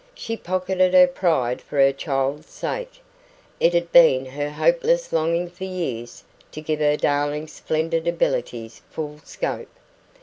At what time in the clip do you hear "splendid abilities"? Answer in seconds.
7.53-8.81